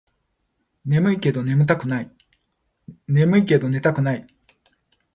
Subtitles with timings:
[0.85, 2.11] ねむいけど寝たくない